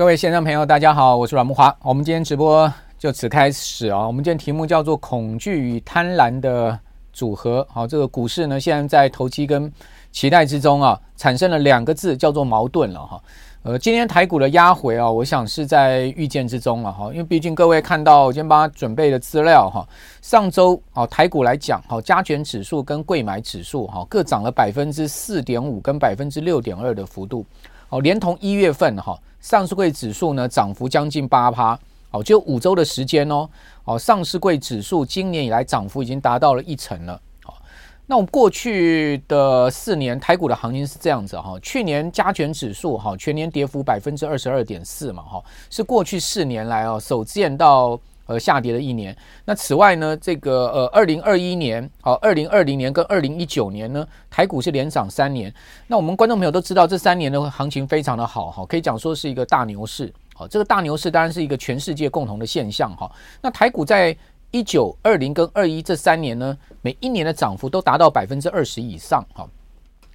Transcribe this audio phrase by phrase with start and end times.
[0.00, 1.76] 各位线上朋友，大家好，我是阮慕华。
[1.82, 4.06] 我们今天直播就此开始啊。
[4.06, 6.80] 我们今天题目叫做“恐惧与贪婪的
[7.12, 7.68] 组合”。
[7.70, 9.70] 好，这个股市呢，现在在投机跟
[10.10, 13.22] 期待之中啊，产生了两个字，叫做矛盾了哈。
[13.62, 17.10] 呃，今天台股的压回啊，我想是在预见之中了哈。
[17.12, 19.86] 因为毕竟各位看到我今天帮他准备的资料哈，
[20.22, 27.44] 上周啊台股来讲，好加权指数跟柜买指数哈各涨了百分之四点五跟百分之六点二的幅度。
[27.90, 29.18] 哦，连同一月份哈。
[29.40, 31.78] 上市柜指数呢，涨幅将近八趴，
[32.10, 33.48] 哦，就五周的时间哦，
[33.84, 37.56] 哦，上市柜指数今年以来涨幅已经达到了一成了，好，
[38.04, 47.98] 那我们过去的四年台股的行情是这样子哈，去年加权指数哈全年跌幅百分之二十二点四嘛哈，是过去四年来哦首见到。
[48.30, 49.16] 呃，下跌了一年。
[49.44, 55.52] 那此外呢，这个呃，二零二一年，好，二零二零年跟二零一九年呢，台股是连涨三年。
[55.88, 60.12] 那我们观众朋友都知道，这三年的行情非常的好哈，可以讲说是一个大牛市。
[60.32, 63.10] 好，这个大牛市当然是一个全世界共同的现象哈。
[63.42, 64.16] 那台股在
[64.52, 69.44] 一九、二零跟二一这三年呢，每一年的涨幅都达到百分之二十以上哈。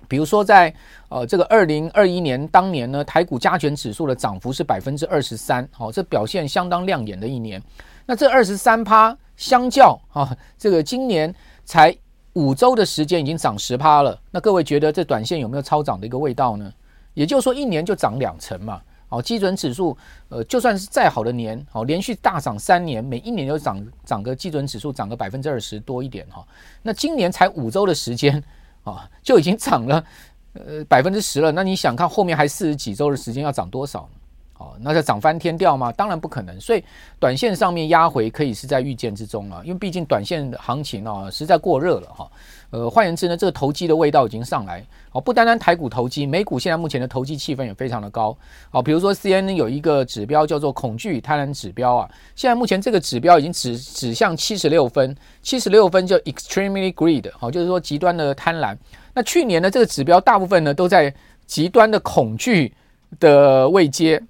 [0.07, 0.71] 比如说在
[1.09, 7.61] 呃这个二零二一年当年呢，台股加权指数的涨幅是百分之二十三，好，这表现相当亮眼的一年。
[8.05, 11.95] 那这二十三趴，相较啊，这个今年才
[12.33, 14.19] 五周的时间已经涨十趴了。
[14.31, 16.71] 那各位觉得这短线有没有超涨的一个味道呢？
[17.13, 18.81] 也就是说，一年就涨两成嘛。
[19.09, 19.95] 哦，基准指数，
[20.29, 26.45] 呃，就算是再好的年，哦，连续大涨三年，每一年都涨涨个基准指数涨个百分之二十多一点哈。
[26.81, 28.43] 那今年才五周的时间
[28.83, 30.03] 啊，就已经涨了
[30.53, 31.51] 呃百分之十了。
[31.51, 34.09] 那你想看后面还四十几周的时间要涨多少？
[34.57, 35.91] 哦，那就涨翻天掉吗？
[35.91, 36.59] 当然不可能。
[36.61, 36.83] 所以
[37.19, 42.31] 短线上面压回可以是在预见之中了，因为毕竟短线行情啊实在过热了哈。
[42.71, 44.83] 呃，换言之呢，这个投机的味道已经上来。
[45.11, 48.35] 哦，不单单台股投机，美股现在目前的投机气氛也非常的高。
[48.71, 58.75] 哦，比如说 CNN 有一个指标叫做恐惧与贪婪指标啊，现在目前这个指标已经指指向七十六分，七十六分就 extremely greed，好，就是说极端的贪婪。
[59.13, 61.13] 那去年呢，这个指标大部分呢都在
[61.45, 62.73] 极端的恐惧
[63.19, 64.21] 的位阶。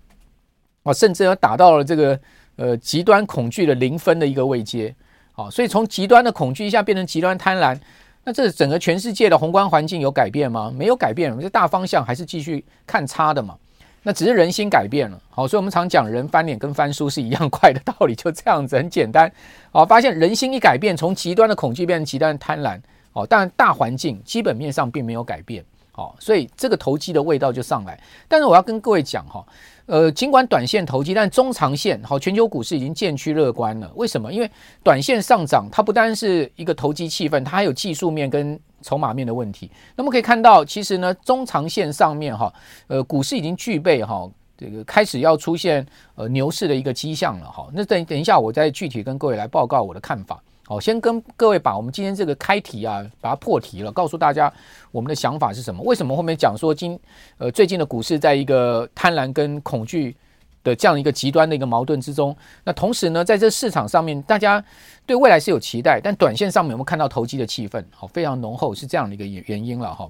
[0.85, 2.17] 啊，甚至要达到了这个
[2.57, 4.93] 呃极端恐惧的零分的一个位阶，
[5.31, 7.75] 好，所以从极端的恐惧一下变成极端贪婪，
[8.23, 10.71] 那这整个全世界的宏观环境有改变吗？
[10.77, 13.57] 没有改变，这大方向还是继续看差的嘛。
[14.03, 19.31] 那只是人心改变了，好，所以我们常讲人翻脸跟翻书是一样快的道理，就这样子很简单。
[19.71, 22.79] 好，发现人心一改变，从极端的恐惧变成极端贪婪，
[23.13, 27.99] 哦，当然大环境基本面上并没有改变，好，所以这个投机的味道就上来。
[28.27, 29.43] 但是我要跟各位讲哈。
[29.87, 33.91] 呃，尽管短线投机，但中长线好，全球股市已经渐趋乐观了。
[33.95, 34.33] 为什么？
[34.33, 34.49] 因为
[34.83, 39.69] 短线上涨，它不单是一个投机气氛，它还有技术面跟筹码面的问题。
[39.95, 42.51] 那么可以看到，其实呢，中长线上面哈，
[42.87, 45.85] 呃，股市已经具备哈，这个开始要出现
[46.15, 47.67] 呃牛市的一个迹象了哈。
[47.71, 50.41] 那等等一下，我再具体跟各位来报告我的看法。
[50.67, 54.51] 好，先跟各位把我们今天这个开题啊，把它破题了，告诉大家
[54.91, 55.83] 我们的想法是什么？
[55.83, 56.99] 为什么后面讲说今
[57.37, 60.15] 呃最近的股市在一个贪婪跟恐惧
[60.63, 62.35] 的这样一个极端的一个矛盾之中？
[62.63, 64.63] 那同时呢，在这市场上面，大家
[65.05, 67.85] 对未来是有期待，但短线上面有没有看到投机的气氛？
[67.91, 70.09] 好，非常浓厚，是这样的一个原原因了哈。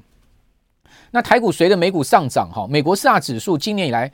[1.11, 4.09] 那台股随着美股上涨哈，美国四大指数今年以来，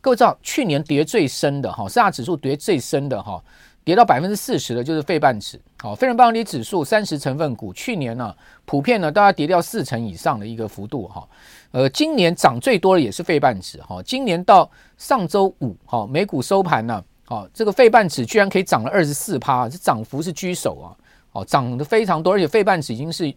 [0.00, 3.44] 各位知道去年跌最深的哈，四大指数跌最深的哈。
[3.84, 8.34] 跌到百分之四十的，就是费半指，好，费城半导体指数三十成分股，去年呢，
[8.64, 11.28] 普遍呢，都要跌掉四成以上的一个幅度，哈，
[11.72, 20.94] 呃，今年涨最多的也是费半指，哈，今年到上周五，哈，美股收盘呢，好，这个费半指居然可以涨了二十四趴，这涨幅是居首啊，
[21.32, 23.34] 哦，涨得非常多，而且费半指已经是。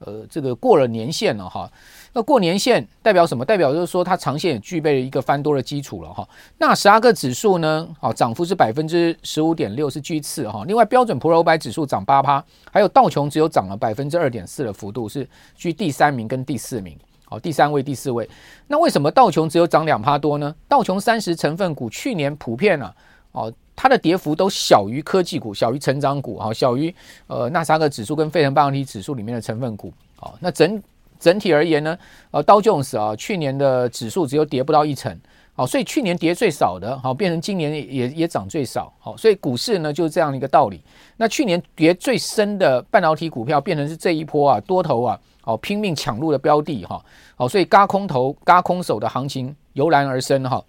[0.00, 1.68] 呃，这个过了年线了哈，
[2.12, 3.44] 那过年线代表什么？
[3.44, 6.26] 代表就是说它长线也具备了一个翻多的基础了哈。
[6.58, 10.64] 纳斯达克指数呢，好，涨幅是百分之十五点六，是居次哈。
[10.66, 18.28] 另外标准普尔五百指数涨八趴，还有道琼只有涨了百分之二点四的幅度，是居第三名跟第四名，好，第三位、第四位。
[18.66, 20.54] 那为什么道琼只有涨两趴多呢？
[20.66, 22.94] 道琼三十成分股去年普遍啊，
[23.32, 23.52] 哦。
[23.80, 26.92] 它的跌幅都小于科技股，小于成长股，哈，小于
[27.28, 30.82] 呃纳斯达克指数跟费城半导体指数里面的成分股，好，那整
[31.18, 31.98] 整体而言呢，
[32.30, 35.16] 呃道琼斯啊，去年的指数只有跌不到一成，
[35.54, 40.80] 好，所以去年跌最少的，好，变成今年也也涨最少，好，所以股市呢就是这样的一个道理。
[41.16, 47.04] 那去年跌最深的半导体股票，变成是这一波啊多头啊，好拼命抢入的标的，哈，
[47.36, 50.64] 好，所以嘎空头、嘎空手的行情油然而生，哈。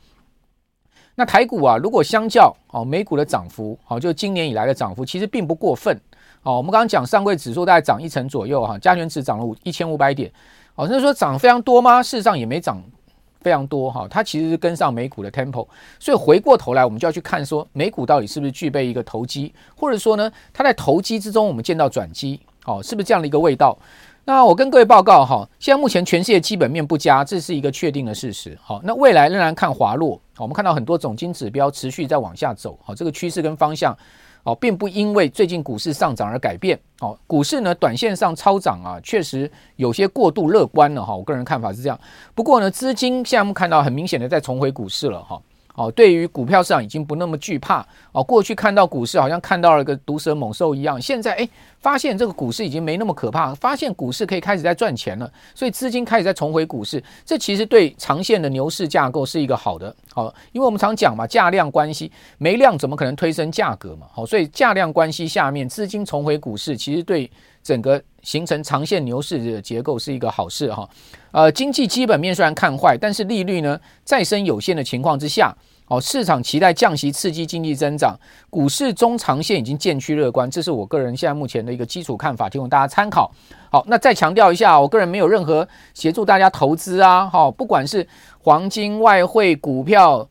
[1.16, 6.00] 那台股啊，如果相较哦美股的涨幅，好，就今年以来的涨幅，其实并不过分。
[6.44, 10.32] 哦，我们刚刚讲上柜指数大概涨一成左右哈，加权指涨了五一千五百点。
[10.76, 12.02] 哦，那说涨非常多吗？
[12.02, 12.82] 事实上也没涨
[13.42, 15.68] 非常多哈，它其实是跟上美股的 tempo，
[16.00, 23.78] 所以回过头来我们就要去看说美股到底是不是具备一个投机，或者说呢，它在投机之中我们见到转机，哦，是不是这样的一个味道？
[24.26, 28.56] 那我跟各位报告哈，现在目前全世界基本面不佳，这是一个确定的事实。
[28.62, 30.22] 好，那未来仍然看滑落。
[30.38, 32.78] 我们看到很多总经指标持续在往下走。
[32.84, 33.98] 好，这个趋势跟方向，
[34.44, 36.80] 哦，并不因为最近股市上涨而改变。
[37.02, 41.16] 哦，股市呢，短线上超涨啊，确实有些过度乐观了哈。
[41.16, 42.00] 我个人看法是这样。
[42.36, 45.42] 不过呢，资金现在我们看到很明显的在重回股市了哈。
[45.80, 48.22] 哦对于股票市场已经不那么惧怕哦。
[48.22, 51.50] 过去看到股市好像看到了个毒蛇猛兽一样，现在诶，
[51.80, 57.02] 发现这个股市已经没那么可怕，发现股市可以开始在赚钱了，所以资金开始在重回股市。
[57.26, 59.96] 这其实对长线的牛市架构是一个好的。
[60.14, 64.06] 好，因为我们常讲嘛，价量关系，没量怎么可能推升价格嘛？
[64.12, 67.32] 好，所以价量关系下面资金重回股市，其实对
[67.64, 70.88] 整个形成长线牛市的结构是一个好事哈。
[71.32, 75.56] 呃，经济基本面虽然看坏，但是利率呢再升有限的情况之下。
[75.90, 78.16] 哦，市场期待降息刺激经济增长，
[78.50, 83.32] 股市中长线已经渐趋乐观，这是我个人现在目前的一个基础看法，提供大家参考。
[83.72, 88.08] 好，那再强调一下，我个人没有任何协助大家投资啊，好，不管是
[88.40, 90.30] 黄金、外汇、股票、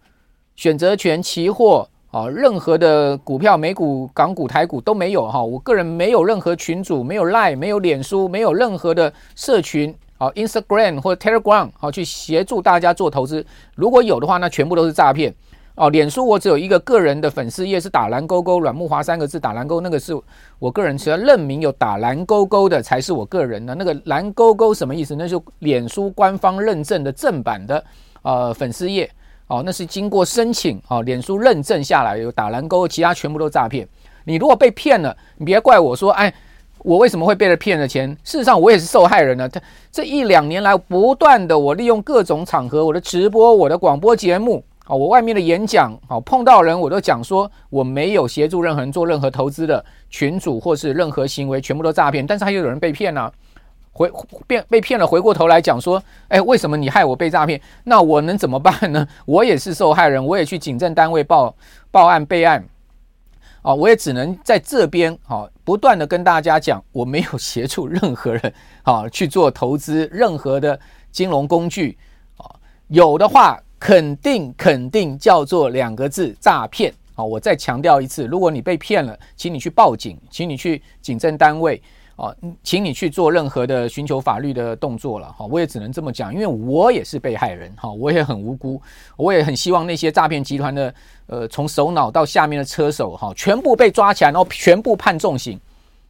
[0.54, 9.92] 选择权、期货，啊，任何的股票、美股、港股、台股都没有哈，我个人没有任何群组，没有 Line，没有脸书，没有任何的社群。
[10.18, 13.46] 好，Instagram 或者 Telegram 好，去协助大家做投资。
[13.76, 15.32] 如果有的话，那全部都是诈骗。
[15.76, 20.12] 哦，脸书我只有一个个人的粉丝页，是打蓝勾勾阮木华三个字，打蓝勾那个是
[20.58, 23.76] 我个人，只要认明有打蓝勾勾的才是我个人的。
[23.76, 25.14] 那个蓝勾勾什么意思？
[25.14, 27.84] 那就脸书官方认证的正版的
[28.22, 29.08] 呃粉丝页。
[29.46, 33.86] 哦，那是经过申请，哦，脸书认证下来有打蓝勾，其他全部都诈骗。
[34.24, 36.34] 你如果被骗了，你别怪我说，哎。
[36.80, 38.08] 我为什么会被人骗了钱？
[38.24, 39.48] 事实上，我也是受害人呢。
[39.48, 39.60] 他
[39.90, 52.26] 这一两年来，不断的我利用各种场合，我的直播、我的广播节目，啊，我外面的演讲，啊，碰到人我都讲说，我没有协助任何人做任何投资的群主或是任何行为，全部都诈骗。
[52.26, 53.30] 但是还有人被骗呢，
[53.92, 54.10] 回
[54.46, 57.60] 变被骗了，回过头来讲说，哎，为什么你害我被诈骗？
[57.84, 59.06] 那我能怎么办呢？
[59.26, 61.54] 我也是受害人，我也去警政单位报
[61.90, 62.64] 报案备案。
[63.68, 70.80] 啊，我也只能在这边啊，不断的跟大家讲，我没有协助任何人啊去做投资，任何的
[71.12, 71.98] 金融工具
[72.38, 72.48] 啊，
[72.86, 77.22] 有的话肯定肯定叫做两个字诈骗啊！
[77.22, 81.82] 我再强调一次，如果你被骗了，请你去报警，请你去警政单位。
[82.18, 88.82] 哦，请你去做任何的寻求法律的动作了哈，我也只能这么讲，因为我也是被害人哈，我也很无辜，
[89.16, 90.92] 我也很希望那些诈骗集团的
[91.26, 95.60] 呃，从首脑到下面的车手哈，全部被抓起来，然后全部判重刑，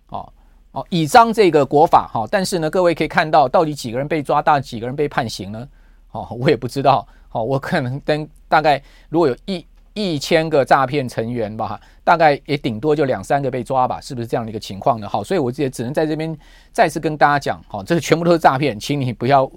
[0.09, 0.27] 哦
[0.73, 5.69] 哦，以彰这个国法哈，但是呢，各位可以看到，到底几个人被抓，大几个人被判刑呢？
[6.13, 9.63] 哦，我也不知道，哦，我可能跟大概如果有一。
[9.99, 15.09] 一千个诈骗成员吧，大概也顶多就两三个被抓吧，是不是这样的一个情况呢？
[15.09, 16.37] 好，所以我也只能在这边
[16.73, 19.51] 再次跟大家讲，好，这个全部都是诈骗，请你不要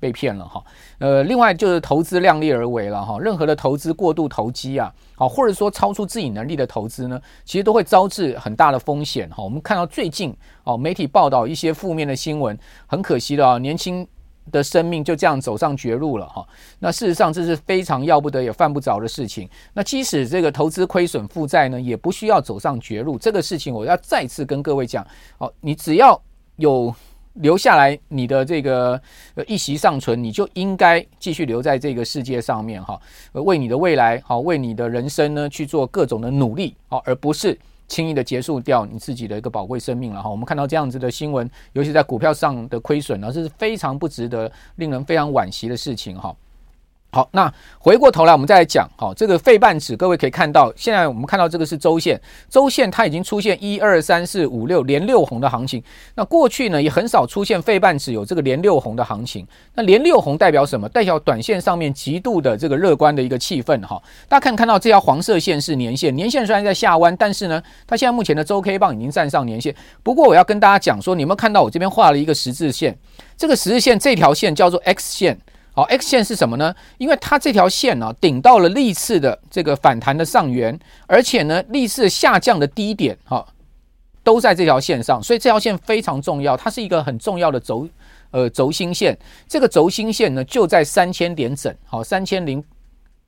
[0.00, 0.62] 被骗了哈。
[0.98, 9.44] 呃，另外就是投资量力而为了哈，任何的投资过度投机啊，好，或者说超出自己能力的投资呢，其实都会招致很大的风险哈。
[9.44, 14.06] 我们看到最近哦，媒体报道一些负面的新闻，很可惜的啊，年轻。
[14.52, 16.46] 的生命就这样走上绝路了哈，
[16.78, 19.48] 那事实上这是非常要不得也犯不着的事情。
[19.72, 23.18] 那即使这个投资亏损负债呢，也不需要走上绝路。
[23.18, 25.06] 这个事情我要再次跟各位讲，
[25.38, 26.20] 哦，你只要
[26.56, 26.94] 有
[27.34, 29.00] 留下来你的这个
[29.34, 33.00] 呃一息尚存，你就应该继续留在这个世界上面哈，
[33.32, 37.58] 为你的未来好，为你的人生呢去做各种的努力好，而不是。
[37.88, 46.34] 轻易的结束掉你自己的一个宝贵生命了哈，我们看到这样子的新闻，尤其在股票上的亏损呢，这是非常不值得、令人非常惋惜的事情哈。
[47.12, 52.20] 好，那回过头来，我们再来讲，好，这个费半指，各位可以看到，现在我们看到这个是周线，
[52.50, 55.82] 周线它已经出现一二三四五六连六红的行情。
[56.16, 59.46] 那过去呢，也很少出现费半指有这个连六红的行情。
[59.74, 60.86] 那连六红代表什么？
[60.90, 64.02] 代表短线上面极度的这个乐观的一个气氛哈。
[64.28, 69.74] 大家看看到这条黄色线是年线，年线虽然在下弯，但是呢，它现在目前的周 K 棒已经站上年线。
[70.02, 72.98] 不过我要跟大家讲说，你有没有看到我这边画了一个十字线？
[73.38, 75.38] 这个十字线这条线叫做 X 线。
[75.76, 76.74] 好，X 线是什么呢？
[76.96, 83.46] 因为它这条线呢、顶到了历次的这个反弹的上缘，而且呢，历次下降的低点，哈、哦，
[84.24, 87.86] 都在这条线上，所以这条线非常重要，它是一个很重要的轴，
[88.30, 89.14] 呃，轴心线。
[89.46, 92.64] 这个轴心线呢，就在三千点整，好，三千零，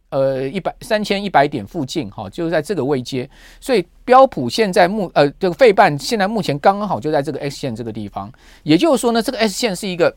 [0.09, 3.29] 呃，一百三千一百点附近，哈，就是在这个位阶。
[3.61, 10.17] 所以标普现在目，呃，这个费半现在目前刚刚好就在这个 X 线这个地方，也就是说呢，这个 S 线是一个。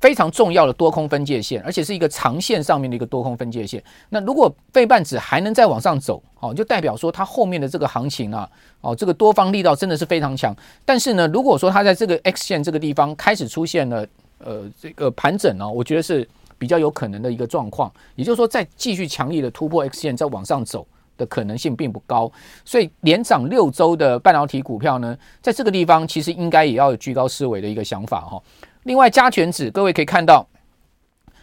[0.00, 3.82] 非常重要的多空分界线，而且是一个长线上面的一个多空分界线。
[4.10, 8.48] 那如果费半指还能再往上走，哦，就代表说它后面的这个行情啊，
[8.82, 10.54] 哦，这个多方力道真的是非常强。
[10.84, 14.06] 但是呢，如果说它在这个 X 线这个地方开始出现了
[14.38, 17.90] 呃这个盘整呢，我觉得是比较有可能的一个状况。
[18.16, 22.30] 也就是说，再继续强力的突破 X 线再往上走的可能性并不高。
[22.66, 28.42] 所以连涨六周的半导体股票呢，在这个地方其实应该也要有居高思维的一个想法哈。
[28.84, 30.46] 另外，加权指各位可以看到，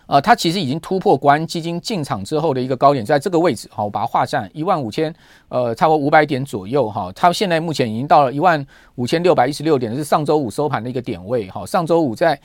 [0.08, 5.13] 呃，它其实已经突破国安基金进场之后的一个高点，在这个位置，好，我把它画上一万五千，
[5.50, 8.65] 呃，差不多五百点左右，哈，它现在目前已经到了一万
[8.96, 12.39] 五千六百一十六点，是上周五收盘的一个点位，哈，上周五在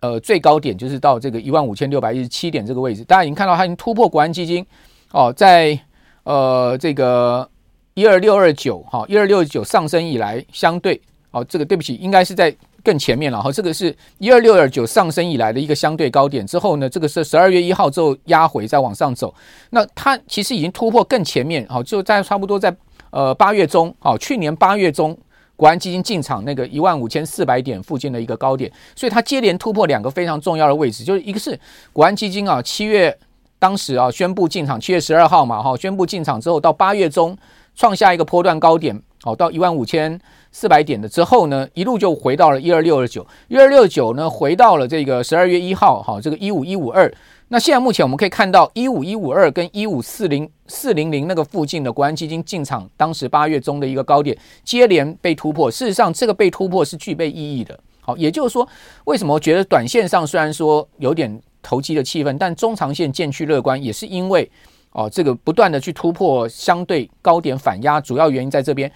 [0.00, 4.64] 呃最高点就是到这个一万五千六百一十七点这个位置，大家已经看到它已经突破国安基金，
[5.10, 5.76] 哦，在
[6.22, 7.48] 呃这个
[7.94, 11.00] 一二六二九，哈，一二六九上升以来，相对，
[11.32, 12.54] 哦，这个对不起，应该是在。
[12.82, 19.34] 更前面了哈，这个是一二六二九上升以来的一个相对高点之后呢，这个是十二月一号之后压回再往上走，
[19.70, 22.74] 那它其实已经突破更前面，好，就在差不多在
[23.10, 25.16] 呃八月中，好，去年八月中
[25.56, 31.58] 国安基金进场那个一万五千四百点附近的一个高点，所以它接连突破两个非常重要的位置，就是一个是
[31.92, 33.16] 国安基金啊，七月
[33.58, 37.36] 当时啊宣布进场，七月十二号嘛哈，宣布进场之后到八月中
[37.74, 40.20] 创下一个波段高点，好，到一万五千。
[40.52, 47.12] 四百点的之后呢，一路就回到了一二六二九，一二六九呢回到了这个十二月一号，哈，这个一五一五二。
[47.52, 55.70] 那现在目前我们可以看到一五一五二跟一五四零四零零那个附近的国安基金进场，当时八月中的一个高点接连被突破。
[55.70, 57.78] 事实上，这个被突破是具备意义的。
[58.00, 58.68] 好，也就是说，
[59.04, 64.48] 为什么觉得短线上虽然说有点投机的气氛，但中长线渐趋乐观，也是因为
[64.92, 68.90] 哦，这个不断的去突破相对高点反压，主要原因在这边。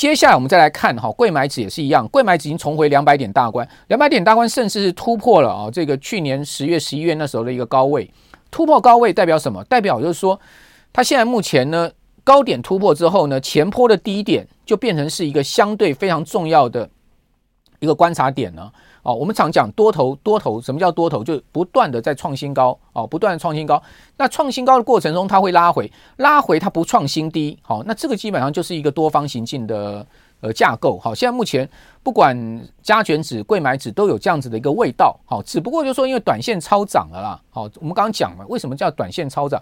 [0.00, 8.10] 接下来我们再来看哈，贵买指也是一样，贵买指已经重回两百点大关，两百点大关甚至是突破了啊，这个去年十月、十一月那时候的一个高位，
[8.50, 9.62] 突破高位代表什么？
[9.64, 10.40] 代表就是说，
[10.90, 11.90] 它现在目前呢，
[12.24, 16.88] 高点突破之后呢，前坡的低点就变成是一个相对非常重要的
[17.80, 18.72] 一个观察点呢。
[19.02, 21.24] 哦，我们常讲多头，多头什么叫多头？
[21.24, 23.82] 就不断的在创新高，哦，不断的创新高。
[24.16, 30.06] 那创新高的过程中，它会拉回，拉回它不创新低，好，那这个基本上就是一个多方行进的
[30.40, 30.98] 呃架构。
[30.98, 31.68] 好，现在目前
[32.02, 32.36] 不管
[32.82, 39.60] 加权指、柜买指都有这样子的一个味道，好，只不过就是说因为短线超涨了啦，好，我们刚刚讲了，为什么叫短线超涨？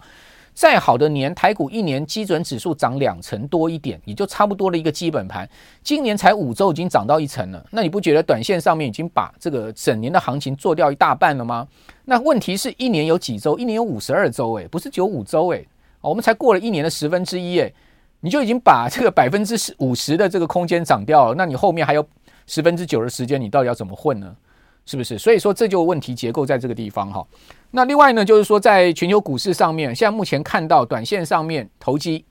[0.59, 5.49] 再好的年，台股一年基准指数涨两成多一点，也就差不多的一个基本盘。
[5.85, 7.65] 今年才五周，已经涨到一成了。
[7.71, 11.65] 那你不觉得短线上面已经把这个整年的行情做掉一大半了吗？
[12.07, 13.57] 那问题是一年有几周？
[13.57, 15.65] 一年有五十二周，诶，不是只有五周，诶，
[16.01, 17.73] 我们才过了一年的十分之一，诶，
[18.19, 21.37] 你就已经把这个百分之十五十的这个空间涨掉了。
[21.37, 22.05] 那你后面还有
[22.49, 24.35] 十分之九的时间，你到底要怎么混呢？
[24.89, 25.19] 是不是？
[25.19, 27.23] 所以说这就问题结构在这个地方哈。
[27.73, 32.25] 那另外呢，就是说在全球股市上面，现在目前看到短线上面投机，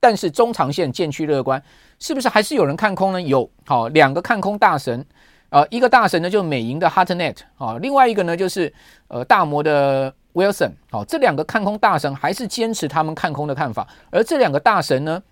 [0.00, 1.62] 但是中长线渐趋乐观，
[2.00, 3.22] 是不是还是有人看空呢？
[3.22, 5.06] 有，好，两个看空大神，
[5.50, 8.74] 呃，一个大神呢就是美银的 Hartnett 啊，另外一个呢就是
[9.06, 15.22] 呃大摩的 Wilson，好，这两个看空大神还是坚持他们看空的看法，而这两个大神呢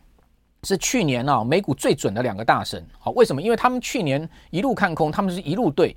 [0.63, 3.43] 是去年啊美股最准的两个大神，好，为什么？
[3.43, 5.97] 因为他们去年一路看空，他们是一路对。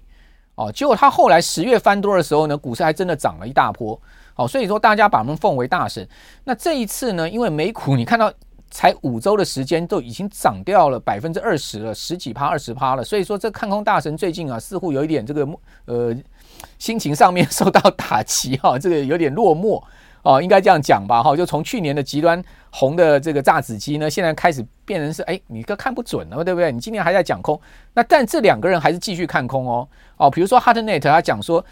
[0.56, 4.00] 哦，结果他后来十月翻多的时候呢，股市还真的涨了一大波。
[4.36, 6.08] 好，所以说大家把他们奉为大神。
[6.44, 8.32] 那这一次呢，因为美股你看到
[8.70, 13.04] 才五周的时间，都已经涨掉了百分之二十了，十几趴、二十趴了。
[13.04, 15.48] 所以说这看空大神最近啊，似乎有一点这个
[15.86, 16.16] 呃
[16.80, 19.82] 心情上面 受到打击哈，这个有点落寞。
[20.24, 26.72] 哦，应该这样讲吧，哈，就从去年的极端红的这个炸子机呢，现在开始变成是，哎，你个看不准了，对不对？
[26.72, 27.60] 你今年还在讲空，
[27.94, 29.88] 那但这两个人还是继续看空哦，
[30.18, 31.63] 哦，比如说 Hartnett 他讲说，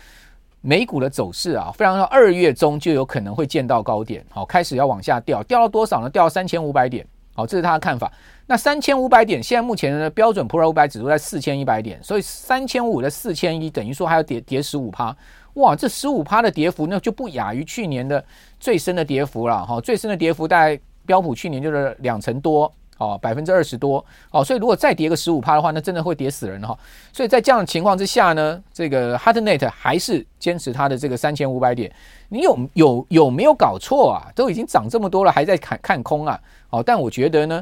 [0.60, 6.10] 美股的走势啊，非常说二月中就有可能会见到高点，好，开始要往下掉，掉到多少呢？
[6.10, 8.12] 掉到三千五百点，好，这是他的看法。
[8.48, 15.16] 那三千五百点，现在目前的标准普尔五百指数在四千一百点，所以三千五的四千一，等于说还要跌跌十五趴。
[15.56, 18.24] 哇，这十五趴的跌幅，那就不亚于去年的
[18.60, 19.82] 最深的跌幅了哈。
[19.82, 24.42] 最深的跌幅大概标普去年就是两成多哦，百分之二十多哦。
[24.44, 26.78] 所以如果再跌个十五趴的话，那真的会跌死人哈。
[27.12, 31.92] 所以在这样的情况之下呢，这个 Hartnett 还是坚持它的这个三千五百点。
[32.30, 34.32] 你有有有没有搞错啊？
[34.34, 36.40] 都已经涨这么多了，还在看看空啊？
[36.70, 37.62] 哦，但我觉得呢，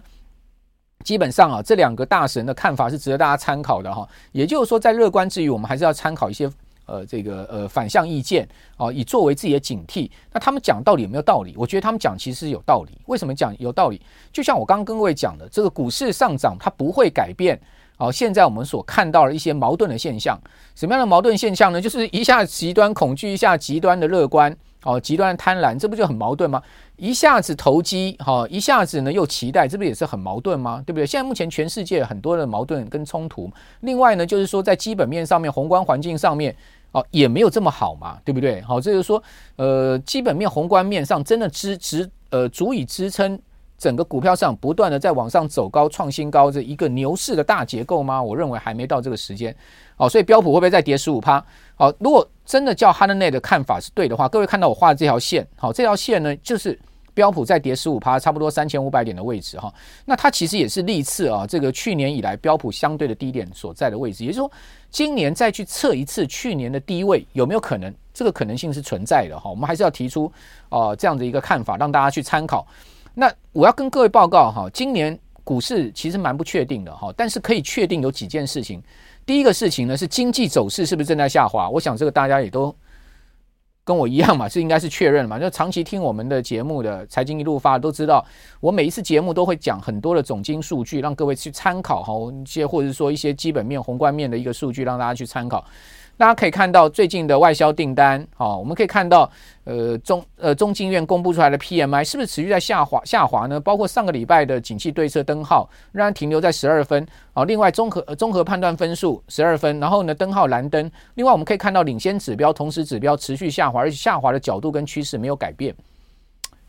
[1.04, 4.08] 基本上啊，这两个大神的看法是值得大家参考的哈。
[4.32, 6.48] 也就是说，在乐观之余，我们还是要参考一些。
[6.90, 10.10] 呃，这个呃反向意见啊，以作为自己的警惕。
[10.34, 11.54] 那他们讲到底有没有道理？
[11.56, 12.98] 我觉得他们讲其实有道理。
[13.06, 14.02] 为什么讲有道理？
[14.34, 17.60] 就像我刚刚跟各位讲的，这个股市上涨它不会改变
[17.98, 20.40] 哦，现在我们所看到的一些矛盾的现象，
[20.74, 21.80] 什么样的矛盾现象呢？
[21.80, 26.62] 就是一下极端恐惧，一下极端的乐观，哦，极端的贪婪，这不就很矛盾吗？
[26.96, 30.84] 一下子投机，哈，一下子呢又期待，这不也是很矛盾吗？
[30.86, 31.06] 对不对？
[31.06, 33.50] 现在目前全世界很多的矛盾跟冲突。
[33.82, 36.54] 另外呢，就是说在基本面上面，宏观环境上面，
[36.92, 38.62] 哦，也没有这么好嘛，对不对？
[38.62, 39.22] 好，这就是说，
[39.58, 43.40] 呃，基本面、宏观面上真的支支呃足以支撑
[43.78, 48.22] 整个股票市场不断的在往上走高、创新高这一个牛市的大结构吗？
[48.22, 49.56] 我认为还没到这个时间。
[49.96, 51.44] 好，所以标普会不会再跌十五趴？
[51.76, 56.80] 好，如果真的叫 Hartnett 的看法是对的话，各位看到我画的这条线，好，这条线呢就是。
[57.12, 59.74] 标普再跌十五趴，差不多三千五百点的位置哈，
[60.06, 64.52] 那它其实也是历次啊，这个去年以来标普相对的低点所在的位置，也就是说，
[64.90, 67.94] 今年再去测一次去年的低位有没有可能？
[68.14, 70.32] 这个可能性是存在的哈，我们还是要提出
[70.68, 72.68] 啊这样的一个看法，让大家去参考。
[73.14, 78.84] 那我要跟各位报告哈，今年股市其实蛮不确定的哈，但是可以确定有几件事情。
[79.26, 81.70] 第一个事情呢是经济走势是不是正在下滑？
[81.70, 82.76] 我想这个大家也都。
[83.90, 85.40] 跟我一样嘛， 是应该是确认嘛。
[85.40, 88.24] 就长期听我们的节目的财经一路发都知道，
[88.60, 95.66] 我每一次节目都会讲很多的总经数据，让各位去参考哈，一些或者是说一些基本面、宏观面的一个数据，让大家去参考。
[96.20, 99.32] 大家可以看到最近的外销订单，好，我们可以看到，
[99.64, 103.58] 呃，中呃中经院公布出来的 PMI 是不是持续在下滑下滑呢？
[103.58, 115.74] 包括上个礼拜的景气对策灯号仍然停留在十二分，好，另外综合综合判断分数十二分，然后呢灯号蓝灯，另外我们可以看到领先指标、同时指标持续下滑，而且下滑的角度跟趋势没有改变，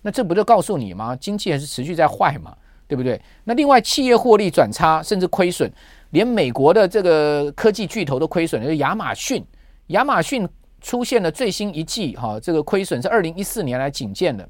[0.03, 1.17] 那这不就告诉你吗？
[1.17, 2.55] 经济还是持续在坏嘛，
[2.87, 3.21] 对不对？
[3.43, 5.69] 那另外企业获利转差甚至亏损。
[6.11, 9.45] 连美国的这个科技巨头都亏损，就是亚马逊，
[9.89, 10.49] 亚马逊
[10.81, 14.49] 出现了最新一季哈，这个亏损是二零一四年来仅见的，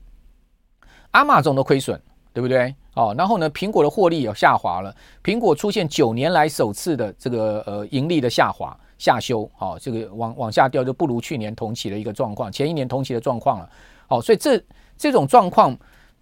[1.10, 2.00] 阿马总的亏损，
[2.32, 2.74] 对不对？
[2.94, 13.70] 哦，然后呢，苹果的获利有下滑了，苹果出现九年来首次的这个呃盈利的下滑下修，好，这个往往下掉就不如去年同期的一个状况，前一年同期的状况了，
[14.08, 14.62] 好，所以这
[14.96, 15.76] 这种状况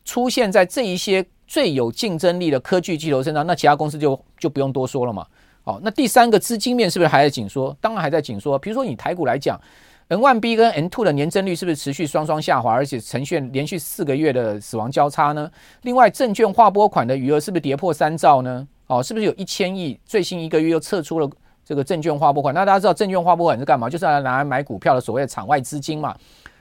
[0.05, 1.25] 出现在这一些。
[1.49, 5.27] 最有竞争力的科技巨头身上，那其他公司就就不用多说了嘛。
[5.65, 7.77] 好，那第三个资金面是不是还在紧缩？
[7.81, 8.59] 当然还在紧缩。
[8.59, 9.61] 比如说以台股来讲
[10.09, 15.51] ，N One B 跟 N Two 的年增率是不是持续双双下滑，而且呈现连续四个月的死亡交叉呢？
[15.83, 18.67] 另外，证券划拨款的余额是不是跌破三兆呢？
[18.87, 19.99] 哦，是不是有一千亿？
[20.07, 21.29] 最新一个月又撤出了
[21.65, 22.55] 这个证券划拨款。
[22.55, 23.91] 那大家知道证券划拨款是干嘛？
[23.91, 26.17] 就是拿来买股票的所谓的场外资金嘛。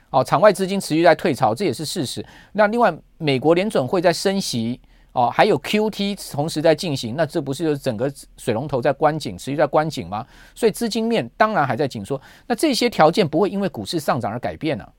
[0.09, 2.25] 哦，场外资金持续在退潮，这也是事实。
[2.53, 4.79] 那另外，美国联准会在升息，
[5.11, 10.25] 哦，还有 QT 同时在进行，那这不是就是整个水龙头在关紧，持续在关紧吗？
[10.55, 12.19] 所以资金面当然还在紧缩。
[12.47, 14.89] 那这些条件不会因为股市上涨而改变呢、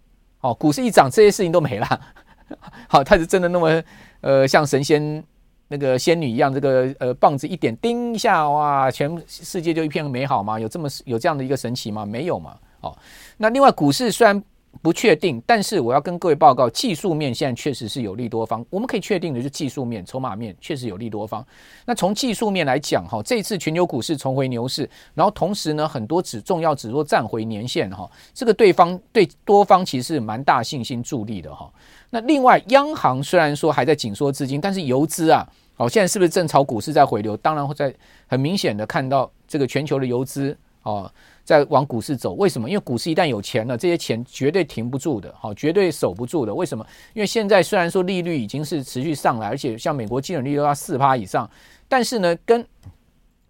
[0.43, 2.01] 哦，股市一涨，这些事情都没了。
[2.87, 3.83] 好，它是真的那么
[4.21, 5.25] 呃，像神仙
[5.69, 10.61] 那个仙女一样，这个呃棒子一点，叮一下，哇，全世界就一片美好吗？
[10.61, 12.05] 有这么有这样的一个神奇吗？
[12.05, 12.55] 没有嘛。
[12.83, 12.95] 哦，
[13.39, 14.45] 那另外股市虽然。
[14.81, 18.65] 不确定，但是我要跟各位报告，技术面现在确实是有利多方。
[18.71, 21.45] 我们可以确定的是，技术面、筹码面确实有利多方。
[21.85, 31.69] 那从技术面来讲，哈，这次全球股市重回牛市，然后同时呢，很多指重要指数站回年线，哈，这个对方对多方其实蛮大信心助力的，哈。
[32.11, 35.45] 那另外，央行虽然说还在紧缩资金，但是游资啊，
[35.77, 37.37] 哦，现在是不是正朝股市在回流？
[37.39, 37.93] 当然会在
[38.29, 41.11] 很明显的看到这个全球的游资，哦。
[41.49, 42.69] 在往股市走，为什么？
[42.69, 46.55] 因为股市一旦有钱了，这些钱绝对停不住的，好，绝对守不住的。
[46.55, 46.87] 为什么？
[47.15, 51.51] 因为现在虽然说利率已经是持续上来，而且像美国基准利率都要四趴以上，
[51.89, 52.63] 但是呢，跟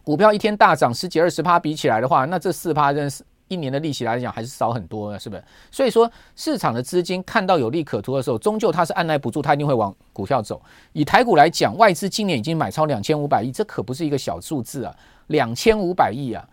[0.05, 5.43] 股票一天大涨十几二十趴比起来的话，那这四趴真是一年的利息来讲还是少很多了，是不是？
[5.73, 10.63] 所以说，市场的资金看到有利可图的时候，终究它是按捺不住，它一定会往股票走。
[10.93, 14.95] 以台股来讲，外资今年已经买超两千五百亿，这可不是一个小数字啊，
[15.27, 16.49] 两千五百亿啊。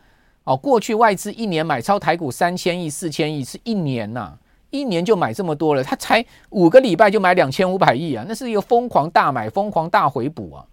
[0.45, 4.37] 哦，过去外资一年买超台股三千亿、四千亿，是一年呐、啊，
[4.69, 5.83] 一年就买这么多了。
[5.83, 10.65] 他才五个礼拜就买两千五百亿啊，那是一个疯狂大买、疯狂大回补啊。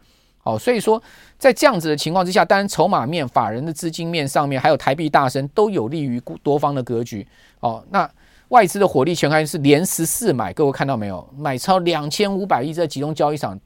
[0.44, 1.02] 哦，所以说
[1.38, 7.26] 在这样子的情况之下，当然筹码面、法人的资金面上面，还有台币大升，都有利于多方的格局。
[7.60, 8.08] 哦，那
[8.48, 11.26] 外资的火力全开是连十四买，各位看到没有？
[11.34, 13.58] 买超两千五百亿，在集中交易场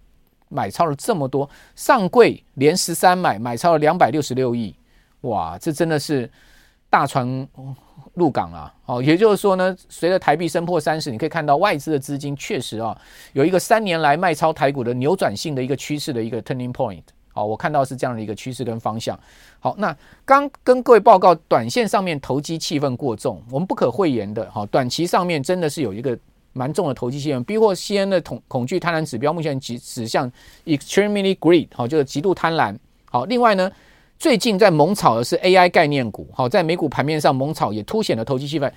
[0.51, 4.73] 买超了这么多，上柜连十三买，买超了两百六十六亿。
[5.22, 6.31] 哇，这真的是
[6.88, 7.48] 大船
[8.14, 8.72] 入港啊！
[8.87, 12.96] 哦，也就是说呢，随着台币升破三十，你可以看到外资的资金确实啊，
[13.33, 17.02] 有一个三年来卖超台股的扭转性的一个趋势的一个 turning point。
[17.33, 19.18] 好，我看到是这样的一个趋势跟方向。
[19.61, 24.50] 好，那刚跟各位报告，短线上面投机气氛过重，我们不可讳言的。
[24.50, 26.16] 好，短期上面真的是有一个
[26.55, 30.31] 蛮重的投机气氛，逼迫西安的恐恐惧贪婪指标目前指指向
[30.64, 32.74] extremely greed，好，就是极度贪婪。
[33.05, 33.70] 好，另外呢。
[34.18, 38.70] 最近在猛炒的是 AI 概念股，好，在美股盘面上猛炒也凸显了投机气氛。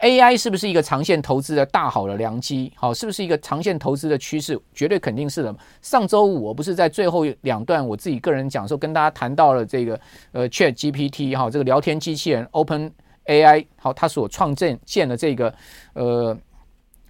[0.00, 2.72] AI 是不是一个长线投资的大好的良机？
[2.74, 4.58] 好，是不是一个长线投资的趋势？
[4.74, 5.54] 绝对肯定是的。
[5.82, 10.00] 上周五我不是在最后两段我自己个人讲说，跟大家谈到了这个
[10.32, 12.90] 呃 Chat GPT 哈，这个聊天机器人 Open
[13.26, 15.54] AI 好，它所创建建的这个
[15.94, 16.36] 呃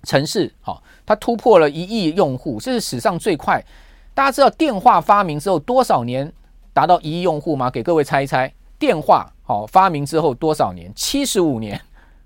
[0.03, 3.65] 城市好，它突破了一亿用户，这是史上最快。
[4.13, 6.33] 大家知道电话发明之后多少年？
[6.77, 7.71] 达到一亿用户吗？
[7.71, 10.93] 给各位猜一猜，电话好、哦、发明之后多少年？
[10.95, 11.75] 七十五年，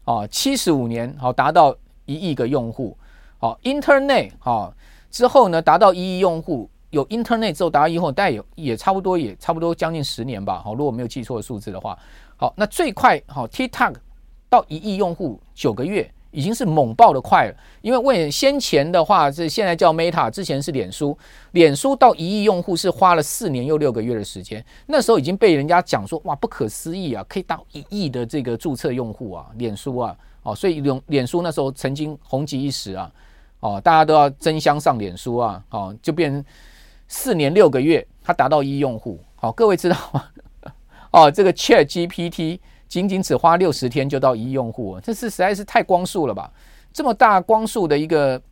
[0.04, 1.72] 啊、哦，七十五年好、哦、达到
[2.04, 2.98] 一亿个用户。
[3.38, 4.74] 好、哦，Internet 好、哦、
[5.08, 10.60] 之后呢，达到一亿用户，有 Internet 之后达到一亿用户，大概有也差不多也差不多将近十年吧。
[10.64, 11.96] 好、哦，如果没有记错数字的话，
[12.36, 13.94] 好，那最快好、哦、TikTok
[14.48, 16.12] 到一亿用户九个月。
[16.30, 21.16] 已经是猛爆的快了，因为为先前的话是现在叫 Meta，之前是脸书，
[21.52, 33.10] 脸书到一亿用户是花了四年又六个月的时间，那时候已经被人家讲说哇不可思议啊，可以到一亿的这个注册用户啊，脸书啊，哦，所以脸脸书那时候曾经红极一时啊，
[33.58, 36.44] 哦，大家都要争相上脸书啊，哦，就变成
[37.08, 40.24] 四年六个月它达到一亿用户，好，各位知道吗？
[41.10, 42.60] 哦，这个 Chat GPT。
[42.90, 46.52] 仅仅只花六十天就到一亿用户，这是实在是太光速了吧？
[46.92, 48.42] 这么大光速的一个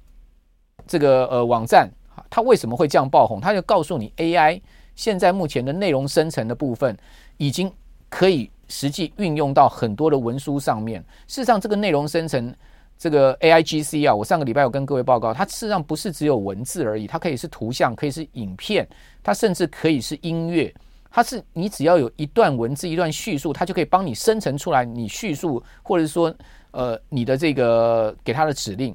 [0.86, 1.90] 这个呃网站，
[2.30, 3.40] 它为什么会这样爆红？
[3.40, 4.60] 它就告诉你，AI
[4.94, 6.96] 现在目前的内容生成的部分
[7.36, 7.70] 已经
[8.08, 11.04] 可以实际运用到很多的文书上面。
[11.26, 12.54] 事实上，这个内容生成
[12.96, 18.88] 这个 AIGC 啊，我上个礼拜有跟各位报告，它事实上不是只有文字而已，它可以是图像，可以是影片，
[19.20, 20.72] 它甚至可以是音乐。
[21.10, 26.32] 它是你只要有一段文字、一段叙述，它就可以帮你生成出来你叙述，或者是说，
[26.70, 28.94] 呃，你的这个给它的指令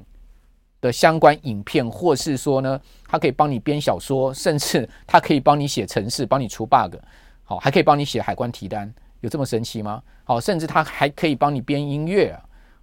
[0.80, 6.94] 的相关影片，或是说呢，它可以帮你编小说，甚至它可以帮你写程式，帮你除 bug，
[7.42, 10.00] 好，还可以帮你写海关提单，有这么神奇吗？
[10.22, 12.34] 好，甚至它还可以帮你编音乐，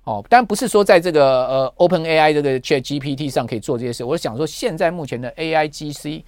[0.03, 6.23] 哦，当然不是说在这个呃 Open AI 这个 Chat GPT 上可以做这些事，我是想说现在目前的 AIGC。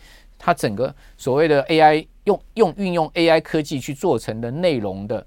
[0.45, 5.25] 它整个所谓的 AI 用用运用 AI 科技去做成的内容的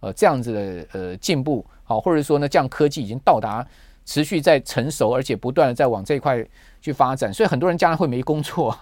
[0.00, 3.66] 呃这样子的呃进步好，或者说呢这样科技已经到达
[4.04, 6.42] 持续在成熟，而且不断的在往这一块
[6.80, 8.74] 去发展，所以很多人将来会没工作，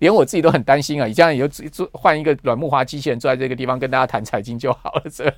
[0.00, 1.06] 连我自己都很担心啊！
[1.06, 5.32] 你将来以后做换一个软木花机器人坐在这个地方跟大家谈财经就好了，这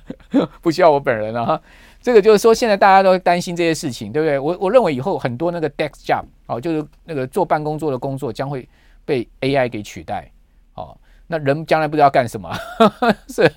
[0.61, 1.61] 不需要我本人了哈。
[2.01, 4.39] 这个就是说现在大家都担心这些事情，对不对？
[4.39, 8.67] 我我认为以后很多那个 desk job 哦，就是那个坐办公桌的工作将会。
[9.03, 10.31] 被 AI 给取代，
[10.75, 10.95] 哦，
[11.31, 12.53] 那人将来不知道干什么，
[13.29, 13.49] 是，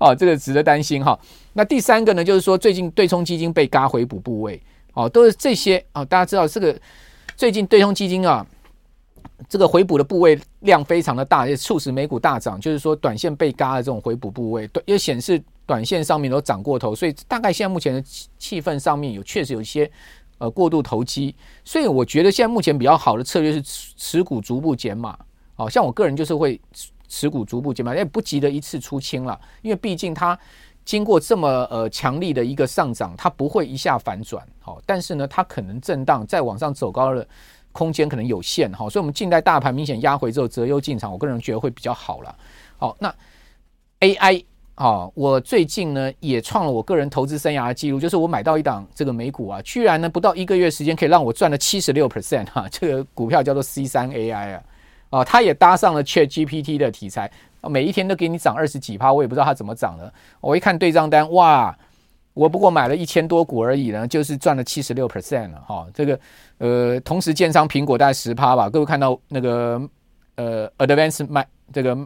[0.00, 1.16] 哦，这个值得担心哈。
[1.52, 4.60] 那第三个呢，就是说最近对冲基金被嘎回补部位，
[4.94, 6.74] 哦，都是这些啊，大家知道这个
[7.36, 8.44] 最近对冲基金啊，
[9.48, 12.58] 这个回补的部位量非常的大，也促使美股大涨。
[12.58, 18.02] 就是说短线被嘎的这种回补部位，也显示短线上面都涨过头，所以大概现在目前的
[18.38, 19.90] 气氛上面有确实有一些。
[20.38, 25.16] 呃，过度投机，所以我觉得现在目前比较好的策略是持持股逐步减码。
[25.56, 26.60] 好像我个人就是会
[27.08, 30.38] 持股逐步减码，也不急着一次出清了，因为毕竟它
[30.84, 34.46] 经过这么呃强力的一个上涨，它不会一下反转。
[34.60, 37.26] 好，但是呢，它可能震荡再往上走高的
[37.72, 38.70] 空间可能有限。
[38.72, 42.36] 哈，所以我们近代大盘明显压回之后择优进场，我个人觉得会比较好了。
[42.76, 43.14] 好，那
[44.00, 44.44] AI。
[44.76, 54.62] 啊、我最近呢也创了我个人投资生涯的记录，就是我买到一档这个美股啊，居然呢不到一个月时间可以让我赚了七十六 percent 哈，这个股票叫做 C 三 AI 啊，
[55.16, 57.30] 啊、哦，它也搭上了 Chat GPT 的题材，
[57.62, 60.12] 每一天都给你涨二十几趴，我也不知道它怎么涨的。
[60.40, 61.74] 我一看对账单，哇，
[62.34, 65.86] 我不过买了一千多股而已呢，就是赚了七十六 percent 了哈。
[65.94, 66.20] 这个
[66.58, 69.80] 呃，同时建仓苹果大概十趴吧，各位看到那个
[70.34, 71.96] 呃，Advanced 买这个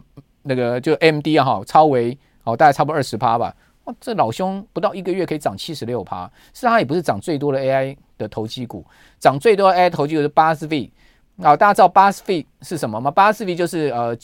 [0.41, 2.17] 那个就 MD 啊哈，超微。
[2.43, 3.53] 哦，大概差不多二十趴吧。
[3.83, 8.83] 哇，这老兄不到一个月可以涨七十六趴，是他也不是涨最多的 AI 的投机股，
[9.19, 10.89] 涨最多的 AI 投机股是 BuzzFeed。
[11.37, 14.15] 啊，大家知道 BuzzFeed 是什么吗？BuzzFeed 就是呃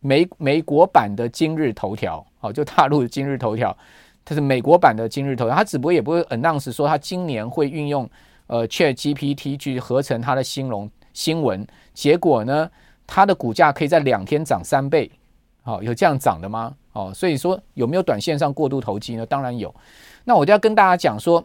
[0.00, 3.76] 美美国版的今日头条，哦，就大陆的今日头条，
[4.24, 5.54] 它是美国版的今日头条。
[5.54, 8.08] 它只不过也不会 announce 说它今年会运用
[8.46, 12.70] 呃 ChatGPT 去合成它的新闻新闻，结果呢，
[13.06, 15.10] 它的股价可以在两天涨三倍。
[15.62, 16.74] 好，有这样涨的吗？
[16.92, 19.26] 哦，所以说有没有短线上过度投机呢？
[19.26, 19.72] 当然有。
[20.24, 21.44] 那我就要跟大家讲说，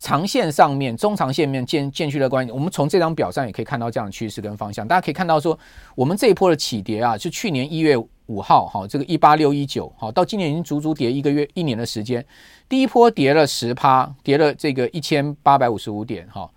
[0.00, 4.88] 长线上面、中长线面渐渐趋的关系，我们从这张表上也可以看到这样的趋势跟方向。
[4.88, 5.56] 大家可以看到说，
[5.94, 12.24] 我们这一波的起跌啊，是去年一月五号，哈，这个一八六一九，好，到今年已经足足跌一个月、一年的时间。
[12.66, 16.50] 第一波跌了十趴，跌了这个一千八百五十五点，哈。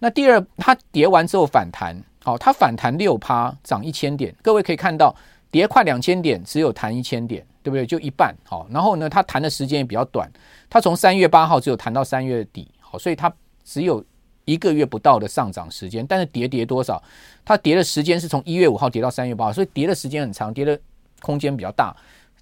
[0.00, 4.34] 那第二，它跌完之后反弹，好，它反弹六趴，涨一千点。
[4.42, 5.14] 各位可以看到。
[5.50, 7.86] 跌快两千点，只有弹一千点，对不对？
[7.86, 8.36] 就一半。
[8.44, 10.30] 好，然后呢，它弹的时间也比较短，
[10.68, 13.32] 它从三月八号只有弹到三月底，所以它
[13.64, 14.04] 只有
[14.44, 16.06] 一个月不到的上涨时间。
[16.06, 17.02] 但是跌跌多少？
[17.44, 20.78] 它跌的时间是从一月五号跌到三月八号，所以跌的时间很长，跌的
[21.20, 21.96] 空间比较大，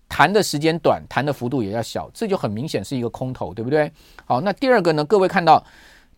[0.09, 3.93] 弹的时间短，弹的幅度也要小，这就很明显是一个空头，对不对？
[4.25, 5.05] 好，那第二个呢？
[5.05, 5.63] 各位看到。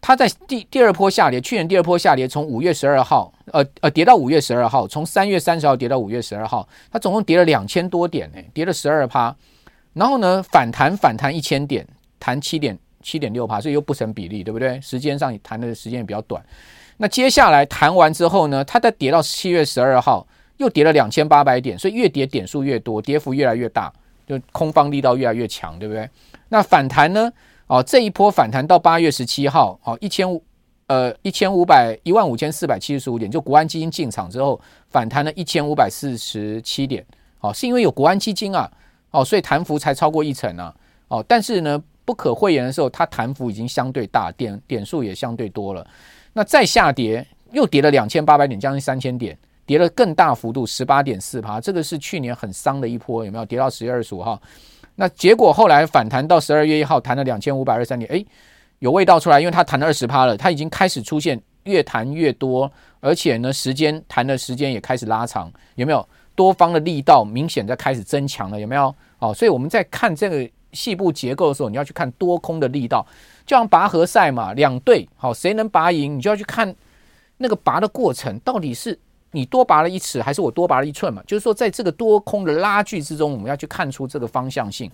[0.01, 9.35] 它在第第二波下跌，去年第二波下跌，从五月十二号，呃呃，跌到五月十二号，从三月三十号跌到五月十二号，它总共跌了两千多点呢，跌了十二趴。
[9.94, 11.85] 然后呢，反弹反弹一千点，
[12.20, 14.79] 弹七点七点六趴，所以又不成比例，对不对？
[14.83, 16.44] 时间上弹的时间也比较短。
[16.99, 20.27] 那接下来弹完之后呢，它再跌到七月十二号，
[20.59, 23.90] 又跌了两千八百点，所以越跌点数越多，跌幅越来越大，
[24.27, 26.07] 就空方力道越来越强，对不对？
[26.51, 27.33] 那反弹呢？
[27.68, 30.42] 哦，这一波反弹到八月十七号，哦，一千五，
[30.87, 37.05] 呃，一千五百一万五千四百七十五点，就国安基金进场之后反弹了一千五百四十七点，
[37.40, 38.71] 哦，是因为有国安基金啊，
[39.11, 40.75] 哦，所以弹幅才超过一成啊，
[41.09, 45.87] 哦，但是呢，不可讳言的时候，它弹幅已经相对大，点点数也相对多了，
[46.33, 53.44] 那再下跌又跌了两千八百点，将近三千点，跌了更大幅度十八点四趴，这个是去年很伤的一波，有没有？
[53.44, 54.40] 跌到十月二十五号。
[54.94, 58.27] 那结果后来反弹到十二月一号，弹了两千五百二十三点，诶，
[58.79, 66.09] 有味道出来，因为它弹了二十趴了，它已经开始出现越弹越多，而且呢，时间弹的时间也开始拉长，有没有？
[66.35, 68.94] 多方的力道明显在开始增强了，有没有？
[69.18, 73.07] 哦，所以我们在看这个细部结构的时候，你要去看多空的力道，
[73.46, 76.74] 就像拔河赛嘛，两队好，谁能拔赢，你就要去看
[77.38, 78.98] 那个拔的过程到底是。
[79.33, 81.22] 你多拔了一尺，还是我多拔了一寸嘛？
[81.26, 84.90] 就是说，在这个多空的拉锯之中，我们要去看出这个方向性。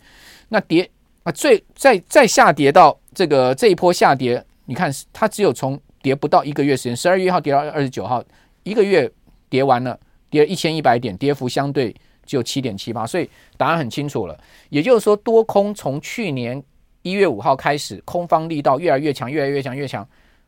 [0.49, 0.91] 那跌
[1.23, 8.21] 啊，最再再下跌到这个这一波下跌，你看它只有从跌不到一个月时间，十二月一号跌到二十九号，
[8.65, 9.09] 一个月
[9.49, 9.97] 跌完了，
[10.29, 11.95] 跌一千一百点，跌幅相对
[12.27, 14.39] 只有七点七八，所以答案很清楚了。
[14.71, 16.63] 也就是说，多空从去年
[17.03, 20.07] 一月五号开始，空方力道越来越强，越来越强，越强。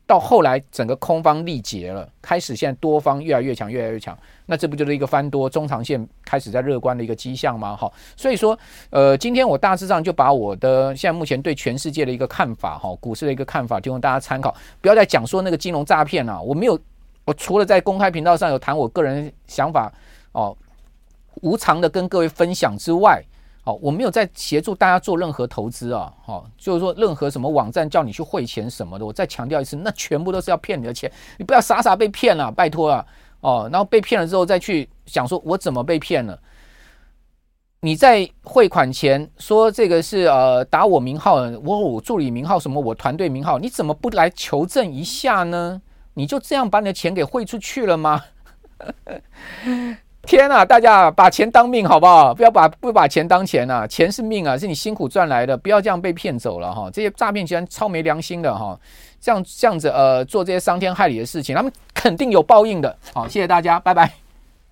[0.08, 4.16] 到后来，整个空方力竭了，开始现在多方越来越强，越来越强。
[4.46, 7.74] 那这不就是一个翻多，中长线开始在乐观的一个迹象吗？
[7.74, 8.56] 哈，所以说，
[8.90, 14.54] 呃，今天我大致上就把我的现在目前对全世界的一个看法，哈，股市的一个看法，提供大家参考。
[14.80, 16.78] 不要再讲说那个金融诈骗了，我没有，
[17.24, 19.92] 我除了在公开频道上有谈我个人想法，
[20.30, 20.56] 哦，
[21.42, 23.22] 无偿的跟各位分享之外。
[23.62, 33.04] 好，我没有在协助大家做任何投资啊，好，就是说任何什么网站叫你去汇钱什么的，我再强调一次，那全部都是要骗你的钱，你不要傻傻被骗了，拜托啊，
[33.40, 36.38] 哦，然后被骗了之后再去想说我怎么被骗了，
[37.80, 45.82] 你在汇款前说这个是呃打我名号，我我助理名号什么我团队名号，你怎么不来求证一下呢？
[46.14, 48.22] 你就这样把你的钱给汇出去了吗？
[50.26, 52.34] 天啊，大家把钱当命好不好？
[52.34, 53.86] 不要把不把钱当钱啊！
[53.86, 56.90] 钱是命啊，是你辛苦赚来的，不要这样被骗走了哈！
[56.92, 58.78] 这些诈骗集团超没良心的哈！
[59.20, 62.94] 这样这样子呃，做这些伤天害理的事情，他们肯定有报应的。
[63.14, 64.25] 好，谢谢大家，拜拜。